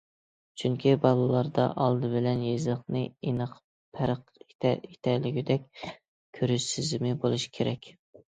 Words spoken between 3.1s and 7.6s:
ئېنىق پەرق ئېتەلىگۈدەك كۆرۈش سېزىمى بولۇشى